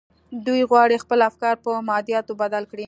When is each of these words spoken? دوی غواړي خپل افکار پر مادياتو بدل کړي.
دوی 0.45 0.61
غواړي 0.69 0.95
خپل 1.03 1.19
افکار 1.29 1.55
پر 1.63 1.73
مادياتو 1.89 2.33
بدل 2.41 2.63
کړي. 2.71 2.79